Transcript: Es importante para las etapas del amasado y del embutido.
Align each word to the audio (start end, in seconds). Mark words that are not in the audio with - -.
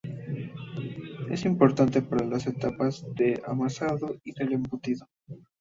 Es 1.29 1.45
importante 1.45 2.01
para 2.01 2.25
las 2.25 2.47
etapas 2.47 3.05
del 3.13 3.39
amasado 3.45 4.15
y 4.23 4.31
del 4.33 4.53
embutido. 4.53 5.07